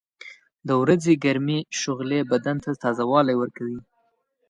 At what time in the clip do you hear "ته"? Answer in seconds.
2.63-2.71